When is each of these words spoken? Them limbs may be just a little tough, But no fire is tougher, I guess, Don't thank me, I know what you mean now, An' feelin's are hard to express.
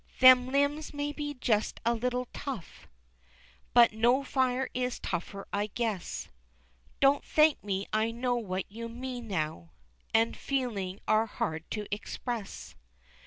Them 0.19 0.47
limbs 0.47 0.95
may 0.95 1.11
be 1.11 1.35
just 1.35 1.79
a 1.85 1.93
little 1.93 2.27
tough, 2.33 2.87
But 3.71 3.91
no 3.93 4.23
fire 4.23 4.67
is 4.73 4.97
tougher, 4.99 5.47
I 5.53 5.67
guess, 5.67 6.27
Don't 6.99 7.23
thank 7.23 7.63
me, 7.63 7.85
I 7.93 8.09
know 8.09 8.35
what 8.35 8.65
you 8.71 8.89
mean 8.89 9.27
now, 9.27 9.73
An' 10.11 10.33
feelin's 10.33 11.01
are 11.07 11.27
hard 11.27 11.69
to 11.69 11.85
express. 11.93 12.73